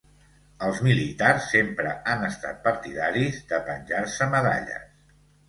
[0.67, 4.91] Els militars sempre han estat partidaris de penjar-se medalles.